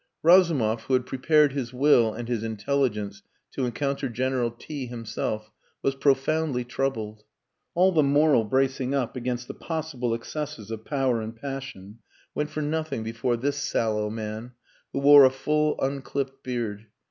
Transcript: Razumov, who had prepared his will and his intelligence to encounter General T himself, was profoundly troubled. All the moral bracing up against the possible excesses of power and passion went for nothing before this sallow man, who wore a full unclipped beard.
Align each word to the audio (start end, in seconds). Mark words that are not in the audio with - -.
Razumov, 0.23 0.81
who 0.85 0.93
had 0.95 1.05
prepared 1.05 1.53
his 1.53 1.75
will 1.75 2.11
and 2.11 2.27
his 2.27 2.41
intelligence 2.43 3.21
to 3.51 3.65
encounter 3.67 4.09
General 4.09 4.49
T 4.49 4.87
himself, 4.87 5.51
was 5.83 5.93
profoundly 5.93 6.63
troubled. 6.63 7.21
All 7.75 7.91
the 7.91 8.01
moral 8.01 8.43
bracing 8.43 8.95
up 8.95 9.15
against 9.15 9.47
the 9.47 9.53
possible 9.53 10.15
excesses 10.15 10.71
of 10.71 10.85
power 10.85 11.21
and 11.21 11.35
passion 11.35 11.99
went 12.33 12.49
for 12.49 12.63
nothing 12.63 13.03
before 13.03 13.37
this 13.37 13.57
sallow 13.57 14.09
man, 14.09 14.53
who 14.91 14.97
wore 14.97 15.23
a 15.23 15.29
full 15.29 15.79
unclipped 15.79 16.41
beard. 16.43 16.87